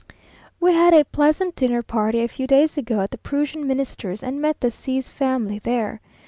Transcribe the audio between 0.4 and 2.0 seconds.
We had a pleasant dinner